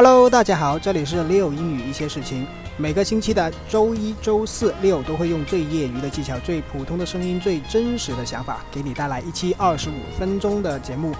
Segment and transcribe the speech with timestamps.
[0.00, 2.46] Hello，大家好，这里是六英语一些事情。
[2.76, 11.12] 每个星期的周一、周四、六都会用最业余的技巧、最普通的声音、最真实的想法，给你带来一期二十五分钟的节目。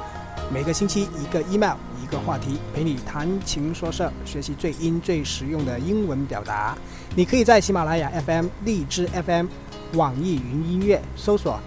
[0.54, 6.78] 每个星期一个 email，一个话题，陪你谈情说事，学习最英最实用的英文表达。
[7.16, 9.46] 你可以在喜马拉雅 FM、荔枝 FM、
[9.94, 11.58] 网易云音乐搜索。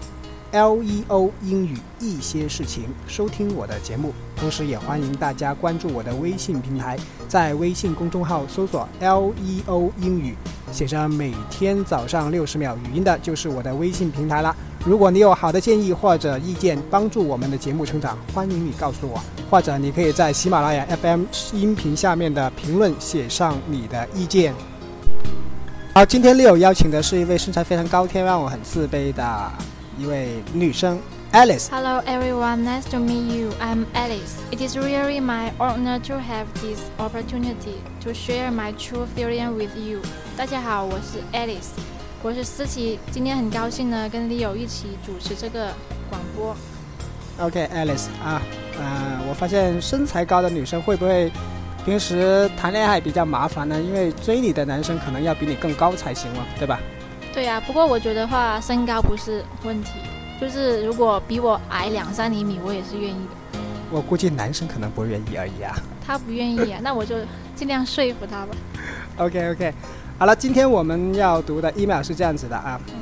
[0.52, 10.36] L E O 英语一些事情，收听我的节目，同时也欢迎大家关注我的微信平台，在微信公众号搜索 L E O 英语，
[10.70, 14.54] 写着每天早上六十秒语音的，就是我的微信平台了。
[14.84, 19.18] 如果你有好的建议或者意见，帮助我们的节目成长，欢迎你告诉我，
[19.50, 24.52] 或者你可以在喜马拉雅 FM 音频下面的评论写上你的意见。
[25.94, 29.52] 好，今天 Leo 邀请的是一位身材非常高挑，让我很自卑的。
[30.02, 30.98] 一位女生
[31.32, 31.68] Alice。
[31.70, 33.52] Hello everyone, nice to meet you.
[33.60, 34.34] I'm Alice.
[34.50, 39.76] It is really my honor to have this opportunity to share my true feeling with
[39.76, 40.00] you.
[40.36, 41.68] 大家好，我是 Alice，
[42.20, 42.98] 我是思琪。
[43.12, 45.68] 今天很高兴呢，跟 Leo 一起主持这个
[46.10, 46.56] 广播。
[47.38, 48.42] OK，Alice 啊，
[48.76, 51.30] 呃，我发现身材高的女生会不会
[51.84, 53.80] 平时谈恋爱比较麻烦呢？
[53.80, 56.80] 因为追你的男生可能要比你更高才行嘛，对吧？
[57.32, 59.92] 对呀，不过我觉得话身高不是问题，
[60.40, 63.58] 就是如果比我矮两三厘米，我也是愿意的。
[63.90, 65.74] 我估计男生可能不愿意而已啊。
[66.06, 67.16] 他不愿意啊， 那我就
[67.56, 68.54] 尽量说服他吧。
[69.16, 69.74] OK OK，
[70.18, 72.80] 好了，今天我们要读的 email 是这样子的啊。
[72.88, 72.94] 嗯。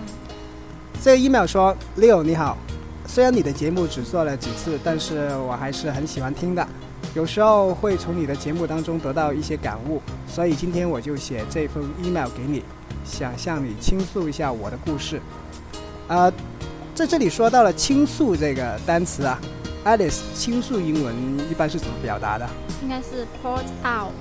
[1.03, 2.57] 这个 email 说：“Leo 你好，
[3.07, 6.67] 虽然你的节目只做了几次，但是我还是很喜欢听的。
[7.15, 12.63] 有时候会从你的节目当中得到一些感悟，所以今天我就写这封 email 给你。”
[13.05, 15.21] 想向你倾诉一下我的故事，
[16.09, 16.33] 啊，
[16.95, 19.39] 在这里说到了倾诉这个单词啊
[19.85, 21.15] ，Alice，倾诉英文
[21.51, 22.49] 一般是怎么表达的？
[22.83, 24.13] 应该是 pour out。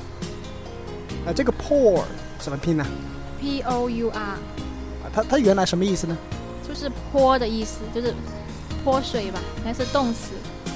[1.25, 2.01] 啊，这个 pour
[2.39, 2.85] 怎么拼呢
[3.39, 4.19] ？P O U R。
[4.19, 4.37] 啊，
[5.13, 6.17] 它它原来什么意思呢？
[6.67, 8.13] 就是泼的意思，就是
[8.83, 10.31] 泼水吧，应该是动词。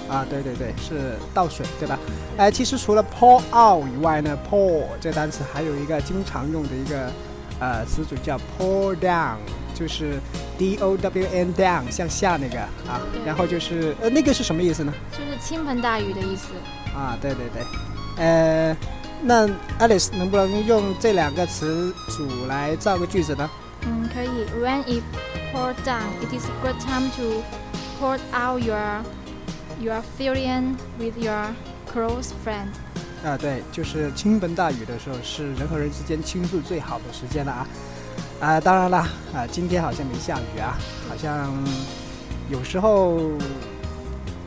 [0.09, 1.97] 啊，对对对，是倒水，对吧？
[2.37, 7.11] 哎，其实除了 pour out 以外呢，pour 这个单词还有一个经常用的一个。
[7.63, 9.37] 呃，词组叫 pour down，
[9.73, 10.19] 就是
[10.57, 14.93] D O W N down，向下那个啊，然后就是呃，那个是什么意思呢？
[15.13, 16.51] 就是倾盆大雨的意思。
[16.93, 17.63] 啊，对对对，
[18.17, 18.75] 呃，
[19.21, 19.47] 那
[19.79, 23.49] Alice 能不能用这两个词组来造个句子呢？
[23.85, 24.27] 嗯，可以。
[24.61, 25.01] When it
[25.53, 27.41] pour down, it is a good time to
[27.97, 29.01] pour out your
[29.79, 31.53] your feeling with your
[31.89, 32.67] close friend.
[33.23, 37.67] 啊，对，就是倾盆大雨的时候，是人和人之间倾诉最好的时间了啊！
[38.41, 41.51] 啊，当然啦，啊，今天好像没下雨啊，好像
[42.49, 43.31] 有时候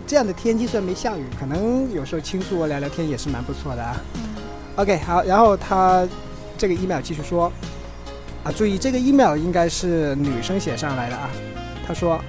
[0.06, 3.96] 这样的天气虽然没下雨，可能有时候倾诉聊聊天也是蛮不错的啊。
[4.76, 6.06] OK，好，然后他
[6.58, 7.50] 这个 email 继续说，
[8.44, 11.30] 啊，注意这个 email 应该是女生写上来的啊。
[11.86, 12.20] 他说，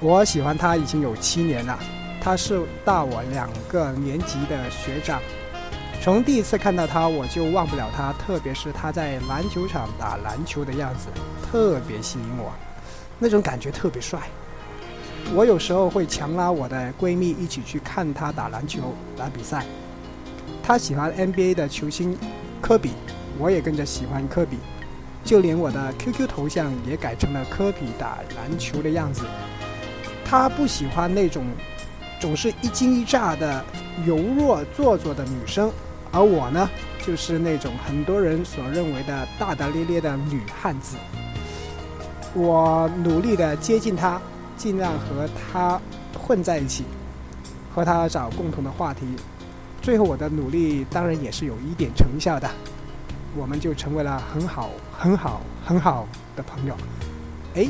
[0.00, 1.78] 我喜欢他已经有七年了，
[2.18, 5.20] 他是大我两个年级的学长。
[6.06, 11.08] 从第一次看到他，我就忘不了他，特别是他在篮球场打篮球的样子，
[11.42, 12.52] 特别吸引我，
[13.18, 14.20] 那种感觉特别帅。
[15.34, 19.66] 我有时候会强拉我的闺蜜一起去看他打篮球、打比赛。
[20.62, 22.16] 他喜欢 NBA 的球星
[22.60, 22.92] 科比，
[23.36, 24.58] 我也跟着喜欢科比，
[25.24, 29.24] 就连我的 QQ 头像也改成了科比打篮球的样子。
[30.24, 31.44] 他不喜欢那种
[32.20, 33.64] 总是一惊一乍的
[34.06, 35.68] 柔弱做作的女生。
[36.12, 36.68] 而我呢，
[37.06, 40.96] 就是那种很多人所认为的大大咧咧的女汉子。
[42.34, 44.20] 我努力的接近她，
[44.56, 45.80] 尽量和她
[46.18, 46.84] 混在一起，
[47.74, 49.06] 和她找共同的话题。
[49.82, 52.50] 最后，我的努力当然也是有一点成效的，
[53.36, 56.74] 我们就成为了很好、很好、很好的朋友。
[57.54, 57.66] 哎，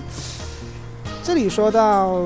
[1.23, 2.21] 这里说到。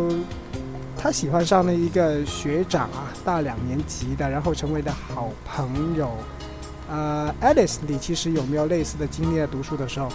[1.02, 6.10] 他喜欢上了一个学长啊，大两年级的，然后成为的好朋友。
[6.90, 9.46] 呃，Alice，你其实有没有类似的经历？
[9.46, 10.10] 读书的时候？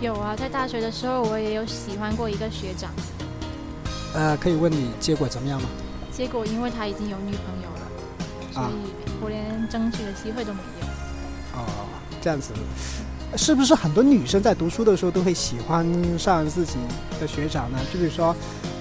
[0.00, 2.90] 有啊，在大学的时候，我也有喜欢过一个学长。
[4.14, 5.68] 呃，可以问你结果怎么样吗？
[6.10, 8.90] 结果因为他已经有女朋友了，所以
[9.20, 10.86] 我连争取的机会都没有。
[11.60, 11.64] 哦，
[12.22, 12.54] 这样子，
[13.36, 15.86] 是不是很多女生在读书的时候都会喜欢
[16.18, 16.78] 上自己
[17.20, 17.78] 的学长呢？
[17.92, 18.34] 就比如说。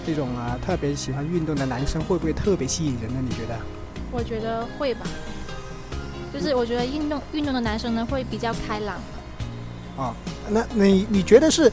[0.10, 3.20] 这种啊，特别喜欢运动的男生会不会特别吸引人呢？
[3.22, 3.56] 你觉得？
[4.12, 5.06] 我觉得会吧，
[6.34, 8.98] 就是我觉得运动运动的男生呢会比较开朗。
[9.98, 10.16] 哦，
[10.50, 11.72] 那你你觉得是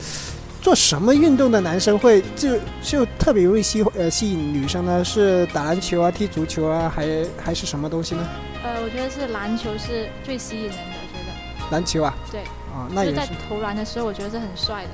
[0.61, 5.03] 做什么运动的男生会就就特别容易吸呃吸引女生呢？
[5.03, 8.29] 是打篮球啊、踢足球啊，还还是什么东西呢？
[8.63, 11.71] 呃，我觉得是篮球是最吸引人的，我觉得。
[11.71, 12.15] 篮球啊？
[12.31, 12.43] 对。
[12.75, 13.17] 啊，那也是。
[13.17, 14.91] 在投篮的时候，我觉得是很帅的。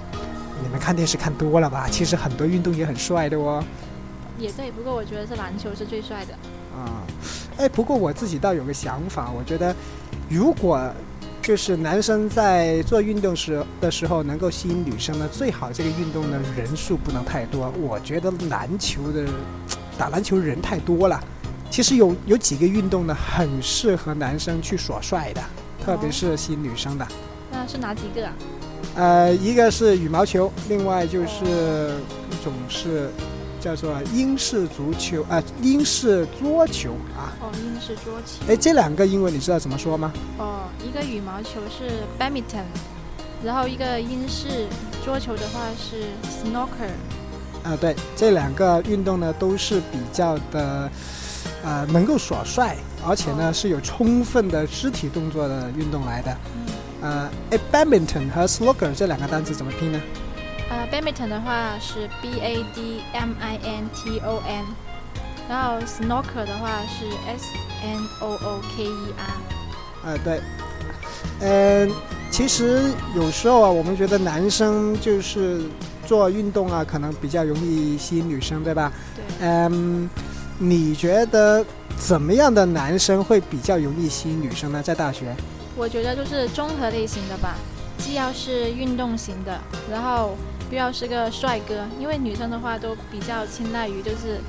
[0.63, 1.89] 你们看电视看多了吧？
[1.91, 3.63] 其实很多运动也很帅的哦。
[4.39, 6.33] 也对，不过我觉得是篮球是最帅的。
[6.75, 7.03] 啊，
[7.59, 9.75] 哎，不过我自己倒有个想法，我觉得
[10.29, 10.91] 如果
[11.43, 17.71] 就是男生在做运动时的时候能够吸引女生呢，最好这个运动的人数不能太多。
[17.81, 19.27] 我觉得篮球的
[19.99, 21.23] 打篮球人太多了。
[21.71, 25.43] 其实有有几个运动呢，很适合男生去耍帅的，
[25.85, 27.07] 特别是吸引女生的。
[27.51, 28.33] 那是哪几个啊？
[28.95, 31.95] 呃，一个是羽毛球，另外就是
[32.31, 33.09] 一种是
[33.59, 37.33] 叫做英式足球啊，英式桌球啊。
[37.41, 38.53] 哦，英式桌球。
[38.53, 40.13] 哎，这两个英文你知道怎么说吗？
[40.37, 42.65] 哦，一个羽毛球是 badminton，
[43.43, 44.67] 然后一个英式
[45.05, 46.91] 桌球的话是 snooker。
[47.65, 50.91] 啊，对，这两个运动呢都是比较的，
[51.65, 56.37] 呃，能够耍帅，而且呢是有充分的肢体动作的运动来的。
[57.03, 60.01] 呃，哎，badminton 和 snooker 这两个单词怎么拼呢？
[60.71, 64.65] 呃，badminton 的话是 b a d m i n t o n，
[65.49, 67.45] 然后 snooker 的话是 s
[67.83, 70.07] n o o k e r。
[70.07, 70.41] 呃，对，
[71.41, 71.91] 嗯，
[72.31, 75.61] 其实有时候啊，我们觉得男生就是
[76.07, 78.93] 做运动啊，可能比较容易吸引女生，对吧？
[79.17, 79.25] 对。
[79.41, 80.09] 嗯，
[80.59, 81.65] 你觉得
[81.99, 84.81] 怎么样的男生会比较容易吸引女生呢？
[84.81, 85.35] 在大学？
[85.77, 87.55] 我觉得就是综合类型的吧，
[87.99, 89.59] 既要是运动型的，
[89.91, 90.37] 然后
[90.71, 91.87] 又要是个帅哥。
[91.99, 94.41] 因为女生的话都比较青睐于就是，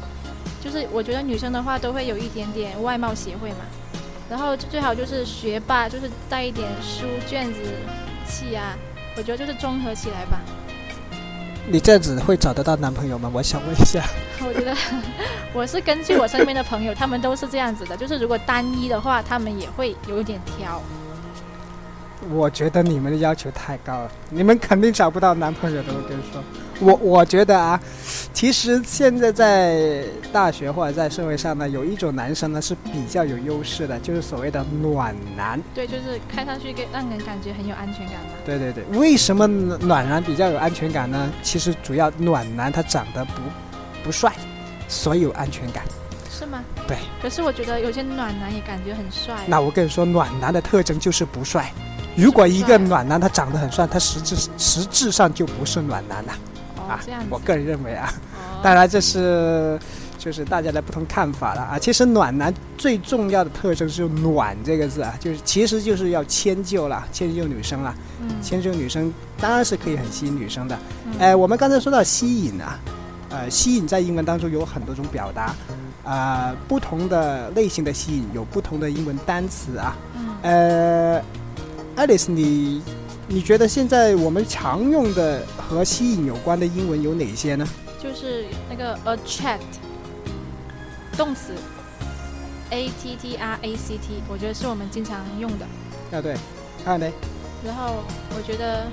[0.62, 3.66] 就是我觉得女生的话都会有一点点外貌协会嘛。
[4.30, 7.60] 然后最好就是学霸，就是带一点书卷子
[8.28, 8.76] 气啊。
[9.16, 10.40] 我觉得就是综合起来吧。
[11.68, 13.32] 你这样子会找得到男朋友吗？
[13.34, 14.04] 我想问一下。
[14.46, 14.76] 我觉得
[15.54, 20.82] 我是根据我身边的朋友，他们都是这样子的，就是如果单一的话，他们也会有一点挑。
[22.32, 25.94] 我觉得你们的要求太高了，你们肯定找不到男朋友的。
[25.94, 26.44] 我跟你说，
[26.80, 27.80] 我我觉得啊，
[28.34, 35.62] 其实现在在大学或者在社会上呢，有一种男生呢是比较有优势的，就是所谓的暖男。
[35.74, 38.32] 对，就是看上去给让人感觉很有安全感嘛。
[38.46, 41.32] 对对对，为什么暖男比较有安全感呢？
[41.42, 43.42] 其实主要暖男他长得不
[44.04, 44.34] 不帅，
[44.88, 45.84] 所以有安全感。
[46.30, 46.64] 是吗？
[46.88, 46.98] 对。
[47.22, 49.36] 可是我觉得有些暖男也感觉很帅。
[49.48, 51.72] 那我跟你说，暖男的特征就是不帅。
[52.16, 56.34] 如果一个暖男他长得很帅，他实质实质上就不是暖男了，
[56.88, 57.00] 啊，
[57.30, 58.14] 我个人认为啊，
[58.62, 59.80] 当然这是
[60.18, 61.80] 就是大家的不同看法了啊。
[61.80, 67.94] 其实暖男最重要的特征是“暖”这个字啊，就是其实就是要迁就了，迁就女生了，
[68.44, 70.78] 迁就女生当然是可以很吸引女生的。
[71.18, 72.80] 哎，我们刚才说到吸引啊，
[73.30, 75.56] 呃，吸引在英文当中有很多种表达，
[76.04, 79.98] 啊，不同的类型的吸引有不同的英文单词啊，
[80.44, 81.20] 呃。
[81.96, 82.82] Alice，你
[83.28, 87.68] 你觉得现在我们常用的和吸引有关的英文有哪些呢？
[88.02, 89.60] 就是那个 attract
[91.16, 91.54] 动词
[92.72, 95.66] ，a t t r a c t，我觉得是我们经常用的。
[96.18, 96.36] 啊对，
[96.84, 97.12] 还有呢？
[97.64, 98.04] 然后
[98.36, 98.88] 我觉得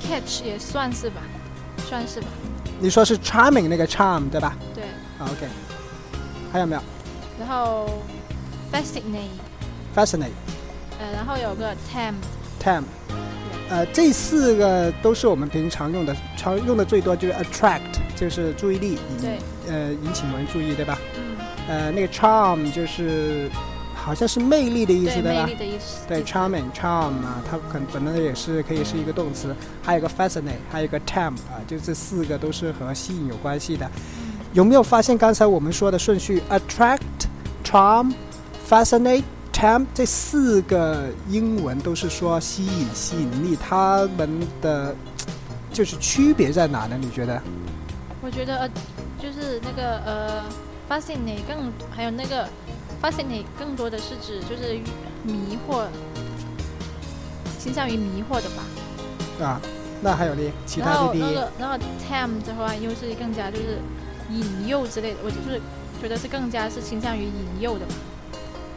[0.00, 1.20] catch 也算是吧，
[1.88, 2.28] 算是吧。
[2.78, 4.56] 你说是 charming 那个 charm 对吧？
[4.74, 4.84] 对。
[5.18, 5.48] OK，
[6.52, 6.82] 还有没有？
[7.40, 7.88] 然后
[8.72, 10.30] fascinate，fascinate。
[10.98, 12.84] 呃，然后有个 tempt，tempt，
[13.68, 17.80] 呃，这四个都是我们平常用的，常用的最多就是 attract，
[18.14, 20.96] 就是注意力，对，呃，引起某人注意，对吧？
[21.16, 21.34] 嗯。
[21.66, 23.50] 呃，那个 charm 就是
[23.94, 25.46] 好像是魅力的意思，对吧？
[25.46, 26.06] 魅力的意思。
[26.06, 33.90] 对，charming，charm 啊，它可能本来也是可以是一个动词，还有个 fascinate，还有个 tempt 啊，就这四个都是和吸引有关系的。
[34.52, 39.24] 有没有发现刚才我们说的顺序？attract，charm，fascinate。
[39.54, 44.94] Tempt 这四个英文都是说吸引、吸引力，他们的
[45.72, 46.98] 就是区别在哪呢？
[47.00, 47.40] 你觉得？
[48.20, 48.68] 我觉得呃，
[49.18, 50.42] 就是那个呃
[50.90, 52.48] ，fascinate 更还有那个
[53.00, 54.74] fascinate 更多的是指就是
[55.22, 55.84] 迷惑，
[57.58, 59.44] 倾向于迷惑的吧？
[59.44, 59.60] 啊，
[60.02, 60.42] 那还有呢？
[60.66, 60.92] 其他的？
[60.94, 63.78] 然后那个然后 tempt 的话又是更加就是
[64.30, 65.60] 引诱之类的，我就是
[66.02, 67.86] 觉得是更加是倾向于引诱的。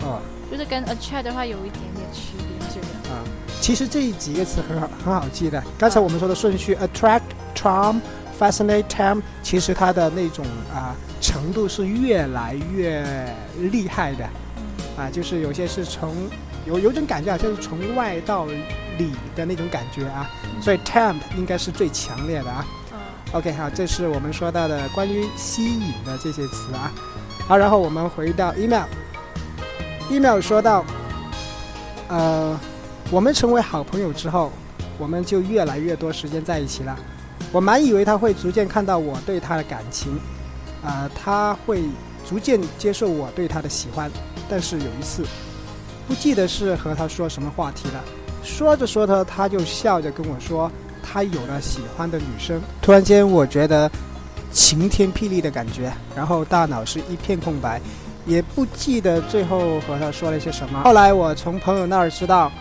[0.08, 0.20] 哦。
[0.50, 3.20] 就是跟 attract 的话有一点点区别，觉得啊，
[3.60, 5.62] 其实这几个词很好很好记的。
[5.78, 7.24] 刚才我们说的顺序，attract、
[7.54, 8.00] charm、
[8.40, 13.06] fascinate、tempt，其实它的那种啊程度是越来越
[13.58, 14.24] 厉害的。
[14.98, 16.16] 啊，就是有些是从
[16.66, 22.66] 有有种感觉好像是从外到里的那种感觉啊，所以 temp 应该是最强烈的啊。
[22.94, 22.98] 嗯
[23.34, 26.90] OK，好，这是我们说到的关于吸引的这些词啊。
[27.46, 28.86] 好，然后我们回到 email。
[30.10, 30.86] Email 说到，
[32.08, 32.60] 呃，
[33.12, 34.52] 我们成为好朋友之后，
[34.98, 36.98] 我们就越来越多时间在一起了。
[37.52, 40.20] 我满以为他会逐渐看到我对他的感情，
[40.84, 41.84] 啊、他会
[42.28, 44.10] 逐渐接受我对他的喜欢。
[44.50, 45.24] 但是有一次，
[46.08, 48.04] 不记得是和他说什么话题了，
[48.44, 50.72] 说着说着，他就笑着跟我说，
[51.04, 52.62] 他有了喜欢的女生。
[52.82, 53.90] 突然间，我觉得
[54.52, 57.82] 晴天霹雳的感觉，然后大脑是一片空白，
[58.28, 60.82] 也不记得最后和他说了些什么。
[60.84, 62.52] 后来我从朋友那儿知道，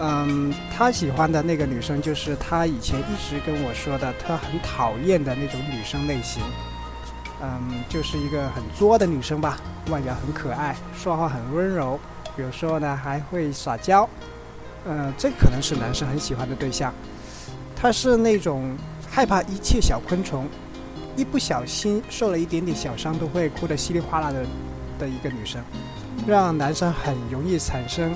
[0.00, 6.42] 嗯，他喜欢的那个女生就是他以前一直跟我说的，他很讨厌的那种女生类型。
[7.40, 9.58] 嗯，就是一个很作的女生吧，
[9.90, 12.00] 外表很可爱，说话很温柔，
[12.36, 14.08] 有时候呢还会撒娇。
[14.86, 16.92] 呃，这可能是男生很喜欢的对象。
[17.76, 18.74] 她是那种
[19.10, 20.48] 害怕一切小昆虫，
[21.14, 24.42] 一不小心受了一点点小伤都会哭得稀里哗啦的
[24.98, 25.62] 的一个女生，
[26.26, 28.14] 让男生很容易产生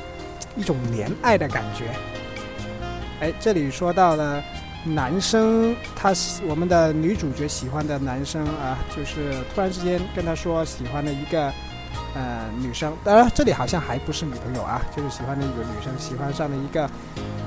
[0.56, 1.86] 一种怜爱的感觉。
[3.20, 4.42] 哎，这里说到了
[4.84, 11.52] 男生，他喜我们的女主角喜欢的男生啊，就是突然之间跟他说喜欢的一个
[12.14, 16.90] 呃女生，当然这里好像还不是女朋友啊，就是喜欢的一个女生，喜欢上了一个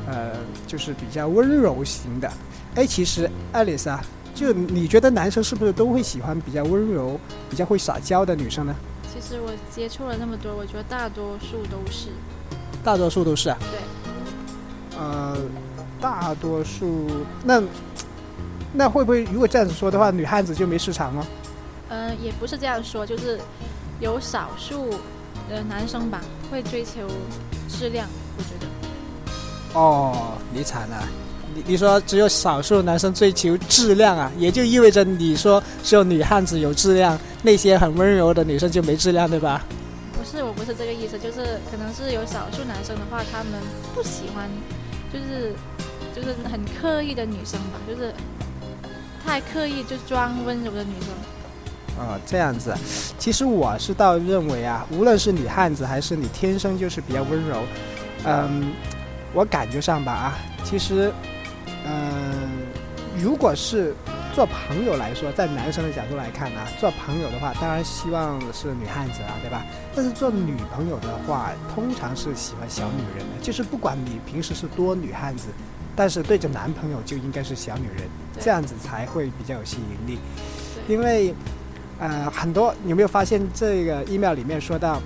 [0.05, 0.33] 呃
[0.67, 2.31] 就是比较温柔型的。
[2.75, 3.99] 哎，其实爱丽丝啊，
[4.35, 8.75] 就你觉得男生是不是都会喜欢比较温柔、比较会撒娇的女生呢？
[9.13, 12.09] 其实我接触了那么多，我觉得大多数都是。
[12.83, 13.57] 大多数都是啊。
[13.59, 14.99] 对。
[14.99, 15.37] 呃，
[16.01, 17.07] 大多数
[17.43, 17.61] 那
[18.73, 21.27] 那会不会如果这样子说的话，女汉子就没市场了？
[21.89, 23.39] 嗯、也不是这样说，就是
[23.99, 24.89] 有少数
[25.49, 27.07] 呃男生吧会追求
[27.69, 29.79] 质量，我觉得。
[29.79, 31.07] 哦，你惨了。
[31.55, 39.63] 你你说只有少数男生追求质量啊，也就意味着你说只有女汉子有质量，那些很温柔的女生就没质量，对吧？
[40.13, 43.53] 不是，我不是这个意思，就是可能是有少数男生的话，他们
[43.93, 44.49] 不喜欢，
[45.11, 45.53] 就是
[46.15, 48.13] 就是很刻意的女生吧，就是
[49.25, 51.09] 太刻意就装温柔的女生。
[51.99, 52.73] 哦，这样子，
[53.19, 57.61] 其实我是倒认为啊，无论是女汉子还是你天生就是比较温柔，
[58.25, 58.71] 嗯，
[59.31, 61.13] 我感觉上吧啊，其实，
[61.85, 62.49] 嗯，
[63.21, 63.93] 如果是
[64.33, 69.63] 做朋友来说，在男生的角度来看啊，做朋友的话，当然希望是女汉子啊，对吧？
[69.95, 75.49] 但是做女朋友的话，通常是喜欢小女人的，就是不管你平时是多女汉子，
[75.95, 78.07] 但是对着男朋友就应该是小女人，
[78.39, 80.17] 这样子才会比较有吸引力。
[80.87, 81.33] 因为，
[81.99, 84.99] 呃，很多你有没有发现这个 email 里面说到，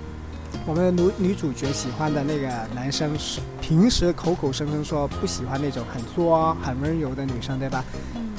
[0.66, 7.82] 我们的女女主角喜欢的那个男生是平时口口声声说不喜欢那种很作、很温柔的女生，对吧？
[8.14, 8.32] 嗯，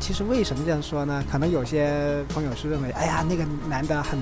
[0.00, 1.22] 其实为什么这样说呢？
[1.30, 4.18] 可能有些朋友是认为，哎呀，那个男的很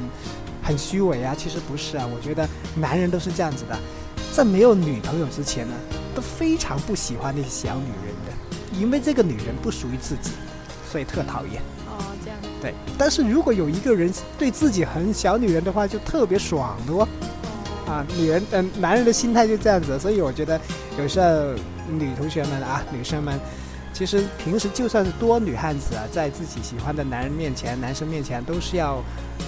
[0.62, 1.34] 很虚伪啊。
[1.36, 3.78] 其实不是啊，我觉得男人都是这样子的，
[4.32, 5.74] 在没有女朋友之前呢，
[6.14, 10.32] 都非常不喜欢那些小女人的，因为这个女人不属于自己，
[10.90, 11.62] 所以特讨厌。
[12.60, 17.08] 对，但是如果有一个人对自己很小女人的话，就特别爽的哦。
[17.86, 20.60] 啊，女人嗯、男人的心态就这样子，所以我觉得
[20.98, 21.52] 有时候
[21.88, 23.38] 女同学们啊，女生们，
[23.92, 28.94] 其实平时就算是多女汉子啊，在自己喜欢的男人面前、男生面前，都是要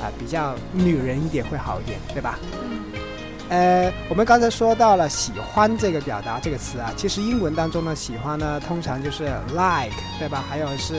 [0.01, 2.39] 啊比较女人一点会好一点，对吧？
[2.63, 2.81] 嗯，
[3.49, 10.45] 呃，我们刚才说到了喜欢这个表达这个词啊，其实英文当中呢，喜欢呢通常就是 like，对吧？
[10.49, 10.97] 还有是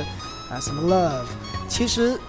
[0.52, 1.26] 啊什么 love，
[1.70, 2.20] 其实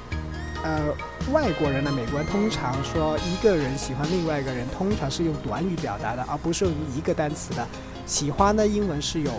[0.62, 0.94] 呃
[1.32, 7.66] 外国人呢，美国人通常说一个人喜欢另外一个人，通常是用短语表达的，而不是用一个单词的。
[8.06, 9.32] 喜欢的，英文是有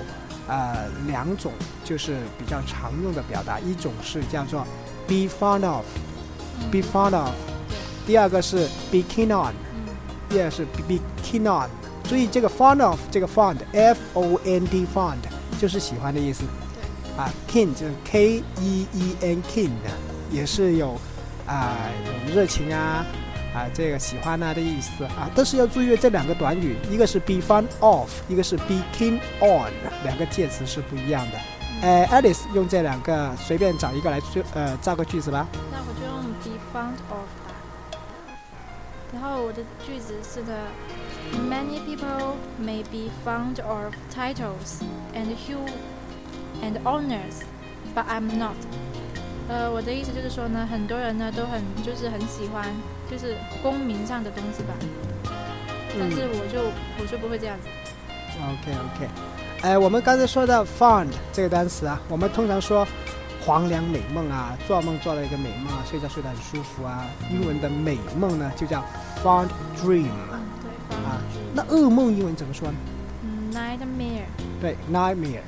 [0.47, 1.51] 呃两种，
[1.83, 4.65] 就是比较常用的表达，一种是叫做
[5.07, 7.33] be fond of，be 嗯 fond of，
[8.07, 9.53] 第二个是 be keen on。
[9.73, 9.93] 嗯，
[10.29, 11.69] 第二是 be keen on，
[12.03, 15.17] 注意这个 fond of 这个 fond f o n d fond
[15.59, 16.43] 就是喜欢的意思。
[17.17, 19.89] 啊，keen 就是 k e e n keen 的，
[20.31, 20.99] 也是有
[21.45, 23.05] 啊有热情啊
[23.53, 25.29] 啊这个喜欢啊的意思啊。
[25.35, 29.71] 但是要注意这两个短语，一个是 be fond of，一个是 be keen on，
[30.03, 31.37] 两个介词是不一样的。
[31.81, 35.47] 呃，Alice 用这两个随便找一个来做呃造个句子吧。
[35.71, 37.51] 那我就用 be fond of 吧。
[39.13, 40.53] 然后我的句子是的
[41.49, 45.67] ，Many people may be fond of titles and hue
[46.61, 47.43] and honors,
[47.95, 48.55] but I'm not。
[49.49, 52.65] 呃，我的意思就是说呢，很多人呢都很就是很喜欢
[53.09, 54.73] 就是功名上的东西吧，
[55.99, 56.61] 但是我就
[56.99, 57.67] 我就不会这样子。
[58.39, 59.09] OK OK，
[59.61, 62.87] 哎，我们刚才说到 fond 这个单词啊，我们通常说
[63.45, 67.05] 黄粱美梦啊，做梦做了一个美梦啊，睡觉睡得很舒服啊。
[67.29, 68.83] 英文的美梦呢就叫
[69.21, 70.95] fond dream 嗯，对。
[70.97, 71.21] 啊。
[71.53, 72.75] 那噩梦英文怎么说呢？
[73.23, 74.23] 嗯，nightmare。
[74.61, 75.41] 对，nightmare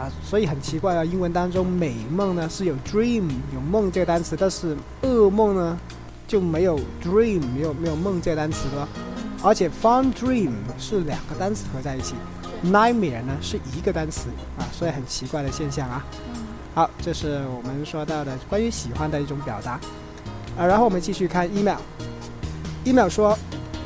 [0.00, 5.78] 啊，所以很奇怪啊，英文当中美梦呢是有 dream 有梦这个单词，但是噩梦呢
[6.26, 8.88] 就没有 dream 没有没有梦这个单词的，
[9.42, 12.14] 而且 fond dream 是两个单词合在一起
[12.64, 16.02] ，nightmare 呢是一个单词啊，所以很奇怪的现象啊。
[16.74, 19.72] 好，这是我们说到的关于喜欢的一种表达。
[20.56, 23.36] 啊，然后我们继续看 email，email 说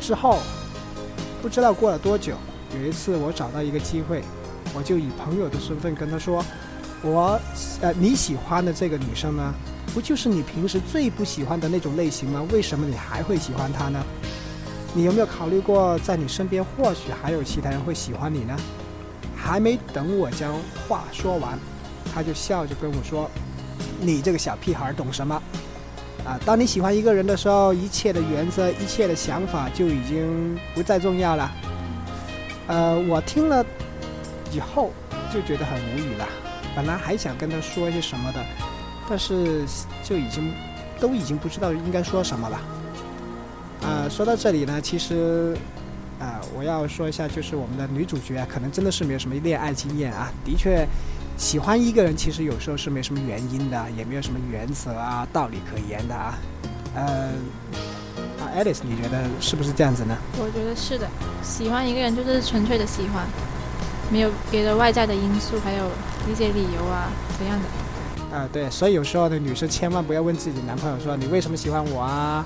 [0.01, 0.39] 之后
[1.43, 2.35] 不知道过了多久，
[2.81, 4.23] 有一次我找到一个机会，
[4.75, 6.45] 我就以朋友的身份跟他说，
[7.03, 7.41] 我
[7.81, 9.55] 呃你喜欢的这个女生呢，
[9.95, 12.45] 不就是你平时最不喜欢的那种类型吗？
[12.53, 14.05] 为什么你还会喜欢她呢？
[14.93, 18.57] 你有没有考虑过，在你身边或许还有其他人会喜欢你呢？
[19.37, 20.55] 还没等我将
[20.89, 21.59] 话说完，
[22.15, 23.31] 他就笑着跟我说
[24.01, 25.35] ：“你这个小屁孩懂什么？
[26.25, 31.51] 啊，当你喜欢一个人的时候，一切的原则、一切的想法就已经不再重要了。”
[32.67, 33.63] 呃，我听了
[34.55, 34.93] 以后
[35.33, 36.27] 就觉得很无语了。
[36.77, 38.45] 本来还想跟他说一些什么的，
[39.09, 39.65] 但是
[40.03, 40.53] 就已经
[41.01, 42.61] 都已经不知道应该说什么了。
[43.83, 45.57] 啊，说到这里呢，其实
[46.21, 50.87] 啊，我要说一下，就是我们的女主角啊，可能真的是没有什么恋爱经验啊，的确。
[51.37, 56.39] 喜欢一个人，其实有时候是没什么原因的，也没有什么原则啊、道理可言的啊。
[56.95, 57.33] 呃，
[58.39, 60.17] 啊，Alice，你觉得是不是这样子呢？
[60.39, 61.09] 我觉得是的，
[61.43, 63.27] 喜欢一个人就是纯粹的喜欢，
[64.11, 65.85] 没有别的外在的因素，还有
[66.31, 67.09] 一些理由啊
[67.39, 68.37] 怎样的。
[68.37, 72.45] 啊，对，所以有时候呢，女生千万不要问自己男朋友说你为什么喜欢我啊？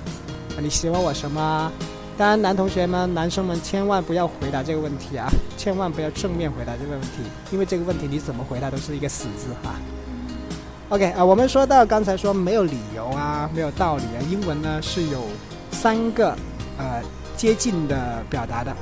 [0.61, 1.71] 你喜欢我什么？
[2.17, 9.79] 当然，男同学们、男生们千万不要回答这个问题啊，千万不要正面回答这个问题，因为这个问题你怎么回答都是一个死字啊。
[10.89, 15.23] OK 啊，我们说到刚才说没有理由啊，没有道理啊，英文呢是有
[15.71, 16.35] 三个
[16.77, 17.01] 呃
[17.37, 18.75] 接近的表达的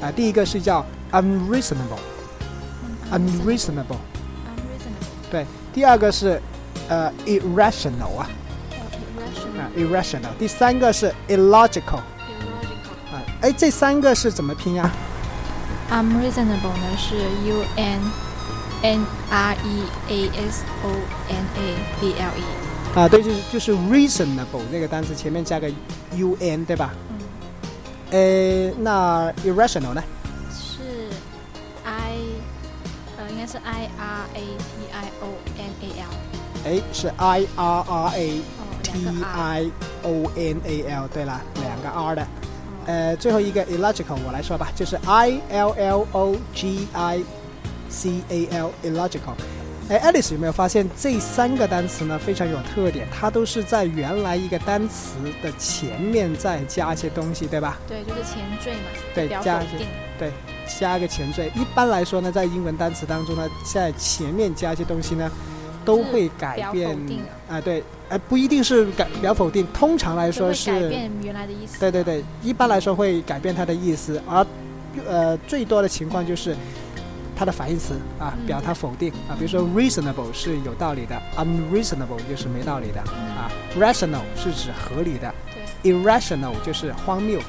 [0.00, 3.96] 啊，第一个是叫 unreasonable，unreasonable，unreasonable，
[5.30, 6.40] 对，第二个是
[6.88, 8.28] 呃 irrational 啊。
[9.76, 10.30] irrational，irrational。
[10.38, 11.96] 第三个是 illogical illogical。
[13.12, 14.90] 啊，哎，这三个是怎么拼呀
[15.90, 18.00] ？unreasonable 呢是 u n
[18.82, 20.90] n r e a s o
[21.28, 22.42] n a b l e。
[22.94, 25.68] 啊，对，就是就是 reasonable 那个单词前面加个
[26.14, 26.92] u n 对吧？
[28.10, 30.02] 嗯，呃，那 irrational 呢？
[30.50, 30.78] 是
[31.84, 32.18] i
[33.16, 36.08] 呃应该是 i r a t i o n a l。
[36.64, 39.60] 哎，是 i r r a 哦，t 两个 r。
[39.60, 39.70] i
[40.02, 42.22] o n a l，对了，两个 r 的。
[42.22, 42.26] 哦
[42.86, 47.22] 呃，最后一个 illogical 我来说吧，就是 i l l o g i
[47.90, 49.34] c a l illogical。
[49.88, 53.08] 哎，Alice 有没有发现这三个单词呢非常有特点？
[53.10, 57.78] 它都是在原来一个单词的前面再加一些东西，对吧？
[57.88, 59.86] 对，就是前缀嘛，对加一些
[60.18, 60.30] 对。
[60.78, 61.50] 加一个前缀。
[61.54, 65.30] 一般来说呢，在英文单词当中呢，在前面加一些东西呢，
[65.82, 71.80] 都会改表变否定啊、对，呃，不一定是改表否定，通常来说是改变原来的意思。
[71.80, 74.46] 对对对，一般来说会改变它的意思，而
[75.08, 76.54] 呃最多的情况就是
[77.38, 78.46] 它的反义词啊，嗯。
[78.46, 83.36] 表它否定啊，比如说 reasonable 是有道理的，unreasonable 就是没道理的嗯。
[83.36, 85.32] 啊，rational 是指合理的
[85.84, 87.40] ，，irrational 就是荒谬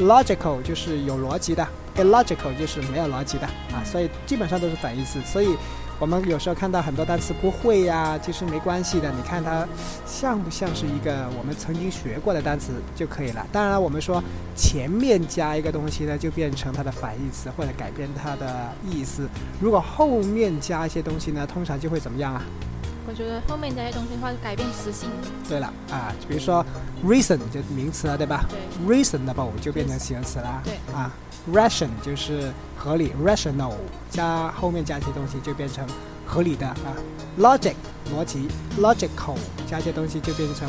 [0.00, 1.66] ，logical 就是有逻辑的
[1.96, 5.56] ，illogical 就是没有逻辑的啊，所以基本上都是反义词，所以。
[6.02, 9.08] 我们有时候看到很多单词不会呀、其实没关系的。
[9.12, 9.64] 你看它
[10.04, 13.46] 像不像是一个我们曾经学过的单词就可以了。
[13.52, 14.20] 当然了，我们说
[14.56, 19.28] 前面加一个东西呢，就变成它的反义词或者改变它的意思。
[19.60, 22.42] 如果后面加一些东西呢，通常就会怎么样啊？
[23.06, 25.08] 我觉得后面这些东西的话，改变词性。
[25.48, 26.64] 对了啊，比如说
[27.04, 30.62] reason 就名词了，对吧对，？reasonable 就变成形容词啦。
[30.64, 31.10] 对啊
[31.52, 33.72] ，ration 就是合理，rational
[34.10, 35.84] 加后面加一些东西就变成
[36.26, 36.94] 合理的啊。
[37.38, 37.74] logic
[38.14, 39.36] 逻辑，logical
[39.66, 40.68] 加一些东西就变成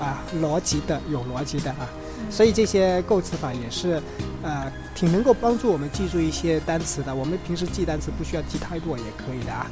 [0.00, 1.76] 啊逻辑的，有逻辑的啊。
[1.80, 4.02] 嗯所以这些构词法也是，
[4.42, 7.14] 呃，挺能够帮助我们记住一些单词的。
[7.14, 9.70] 我们平时记单词不需要记太多也可以的啊。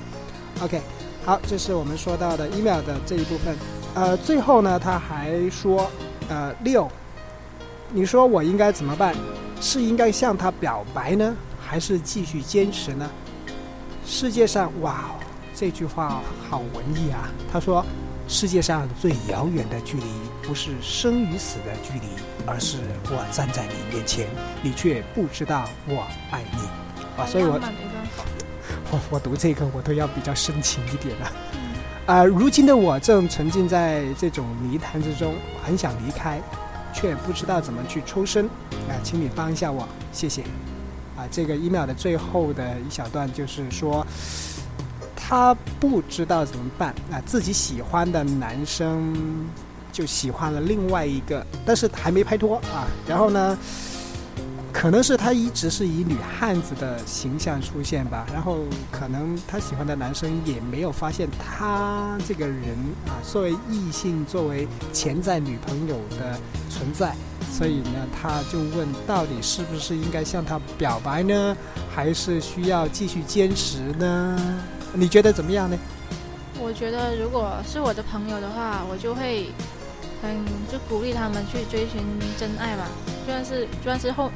[0.60, 0.80] OK，
[1.24, 3.56] 好，这是我们说到的 email 的这一部分。
[3.94, 5.90] 呃，最后呢，他还说，
[6.28, 6.86] 呃，六，
[7.92, 9.14] 你说我应该怎么办？
[9.60, 11.34] 是应该向他表白呢，
[11.64, 13.08] 还是继续坚持呢？
[14.04, 15.12] 世界上，哇，
[15.54, 17.30] 这句话好文艺啊！
[17.50, 17.82] 他说，
[18.28, 20.04] 世界上最遥远的距离，
[20.42, 22.06] 不是生与死的距离，
[22.44, 24.28] 而是我站在你面前，
[24.60, 26.58] 你却不知道我爱你。
[27.16, 27.58] 啊，所以我
[29.10, 31.32] 我读这个我都要比较深情一点了。
[32.06, 36.40] 啊、如今的我正沉浸在这种泥潭之中，很想离开，
[36.92, 38.44] 却不知道怎么去抽身。
[38.44, 40.42] 啊、请你帮一下我，谢谢。
[41.16, 44.06] 啊、这个 email 的最后的一小段就是说，
[45.16, 49.14] 他不知道怎么办啊、自己喜欢的男生
[49.90, 52.84] 就喜欢了另外一个，但是还没拍拖啊。
[53.08, 53.56] 然后呢，
[54.74, 58.58] 可能是他一直是以女汉子的形象出现吧，然后
[58.90, 67.14] 可能他喜欢的男生也没有发现他这个人啊，作为异性，作为潜在女朋友的存在，
[67.50, 71.56] 所以呢，他就问到底是不是应该向他表白呢，
[71.94, 74.36] 还是需要继续坚持呢？
[74.92, 75.78] 你觉得怎么样呢？
[76.60, 79.46] 我觉得如果是我的朋友的话，我就会
[80.20, 82.02] 很就鼓励他们去追寻
[82.36, 82.86] 真爱吧。
[83.26, 84.30] 就算是就算是后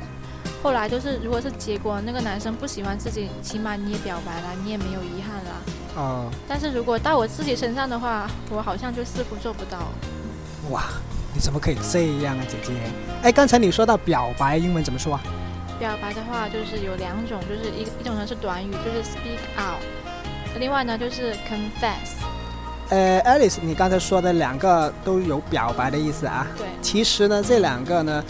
[0.62, 5.50] 后来就是如果是结果那个男生不喜欢自己，起码你也表白了，你也没有遗憾了。
[5.96, 9.78] 哦，但是如果到我自己身上的话，我好像就似乎做不到。
[10.70, 10.84] 哇，
[11.32, 12.72] 你怎么可以这样啊，姐姐？
[13.22, 15.22] 哎，刚才你说到表白，英文怎么说啊？
[15.78, 19.80] 表白的话就是有两种，就是一一种呢是短语，就是 speak out，
[20.58, 22.18] 另外呢就是 confess。
[22.90, 26.46] 呃，Alice，你刚才说的两个都有表白的意思啊。
[26.56, 28.24] 对，其实呢，这两个呢，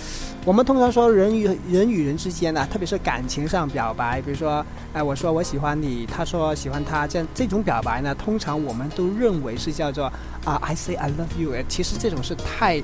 [0.49, 10.07] 我们通常说人与人与人之间呢、特别是感情上表白，比如说，哎、我说我喜欢你，他说喜欢他，这样这种表白呢，通常我们都认为是叫做
[10.47, 11.53] 啊，I say I love you。
[11.69, 12.83] 其实这种是太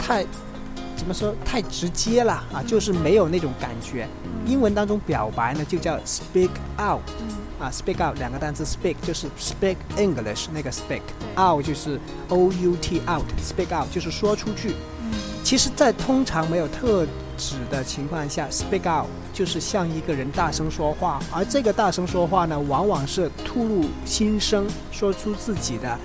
[0.00, 0.26] 太
[0.96, 4.08] 怎么说太直接了啊，就是没有那种感觉。
[4.44, 7.02] 英文当中表白呢就叫 speak out。
[7.60, 12.00] 啊，speak out 两个单词，speak 就是 speak English 那个 speak，out 就是
[12.30, 14.74] O U T out，speak out 就是说出去。
[15.40, 25.98] 嗯其实，在通常没有特指的情况下，speak out 就是向一个人大声说话，而这个大声说话呢，往往是吐露心声，说出自己的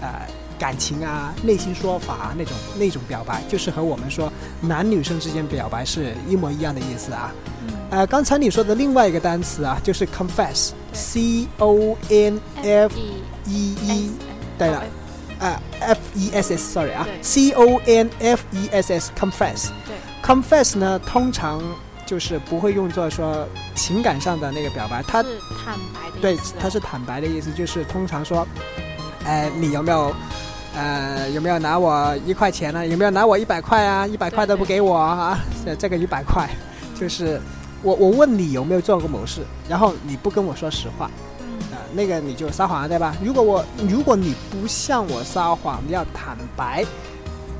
[0.00, 0.08] 呃
[0.58, 7.32] 感情啊、内心说法啊那种那种表白，就是和我们说男女生之间表白是一模一样的意思啊。
[7.62, 7.74] 嗯。
[7.90, 12.94] 呃，刚才你说的另外一个单词啊，就是 confess，C O N F
[13.46, 14.10] E E
[14.58, 14.82] 对了
[15.42, 19.68] 啊，F E S S，sorry 啊，C O N F E S S，confess。
[19.86, 21.60] 对 confess 呢，通常
[22.06, 25.28] 就是不会用作说情感上的那个表白，它是
[25.64, 28.46] 坦白的对意思啊它是坦白的意思，就是通常说，
[29.24, 30.14] 哎，你有没有？
[30.74, 32.86] 呃，有没有拿我一块钱呢？
[32.86, 34.06] 有没有拿我一百块啊？
[34.06, 35.38] 一百块都不给我啊！
[35.66, 36.48] 这 这个一百块，
[36.98, 37.38] 就是
[37.82, 41.10] 我我问你有没有做过某事，然后你不跟我说实话，
[41.94, 43.14] 那个你就撒谎了，对吧？
[43.22, 46.84] 如果我如果你不向我撒谎，你要坦白，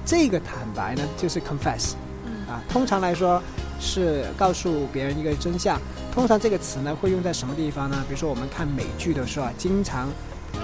[0.05, 1.92] 这个坦白呢就是 confess
[2.25, 2.62] 嗯啊。
[2.68, 3.42] 通常来说
[3.81, 5.81] 是告诉别人一个真相。
[6.12, 7.97] 通常这个词呢会用在什么地方呢？
[8.07, 10.09] 比如说我们看美剧的时候啊，经常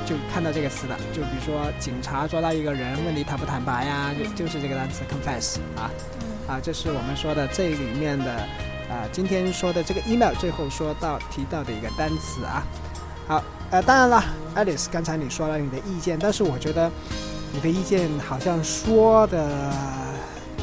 [0.04, 0.96] 就看到这个词的。
[1.12, 5.90] 就比如说警察抓到一个人，问你坦不坦白呀、就就是这个单词 confess 啊。
[6.20, 8.32] 嗯啊，这是我们说的这里面的，
[8.88, 12.62] 啊，今天说的这个 email 最后说到提到的一个单词啊。
[13.28, 14.24] 好，呃，当然了
[14.56, 16.90] ，Alice，刚才你说了你的意见，但是我觉得
[17.52, 19.70] 你的意见好像说的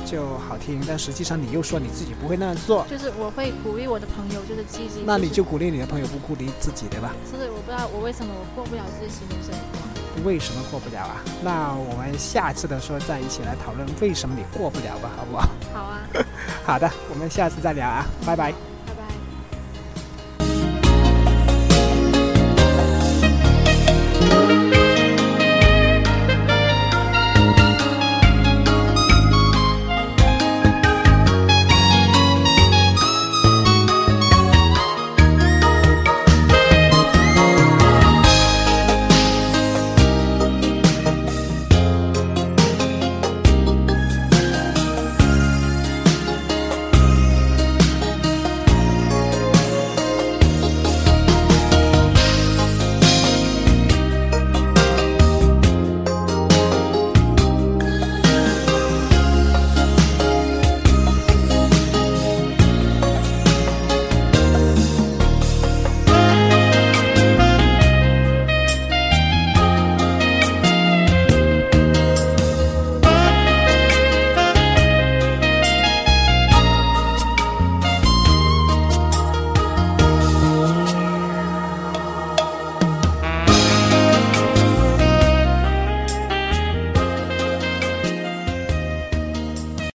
[0.03, 5.03] 就好听，但实际上你又说你自己不会那样做，就是我会鼓励我的朋友，就是积极。
[5.05, 7.13] 那你就鼓励你的朋友，不鼓励自己，对吧？
[7.31, 10.23] 就是我不知道我为什么我过不了自己心里生活。
[10.23, 11.21] 为什么过不了啊？
[11.43, 15.49] 那我们下次的时候再一起来讨论为什么你过不了吧，好不好？
[15.71, 16.01] 好啊。
[16.65, 18.74] 好的，我们下次再聊啊，拜拜。